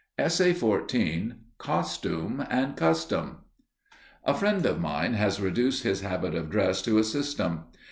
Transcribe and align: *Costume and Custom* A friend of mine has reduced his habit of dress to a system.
*Costume 0.17 2.43
and 2.49 2.75
Custom* 2.75 3.37
A 4.25 4.33
friend 4.33 4.65
of 4.65 4.81
mine 4.81 5.13
has 5.13 5.39
reduced 5.39 5.83
his 5.83 6.01
habit 6.01 6.33
of 6.33 6.49
dress 6.49 6.81
to 6.81 6.97
a 6.97 7.03
system. 7.03 7.65